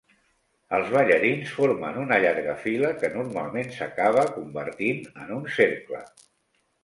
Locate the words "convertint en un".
4.39-5.45